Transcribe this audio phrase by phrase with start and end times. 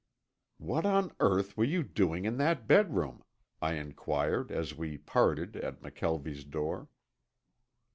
[0.57, 3.23] "What on earth were you doing in that bedroom?"
[3.61, 6.87] I inquired as we parted at McKelvie's door.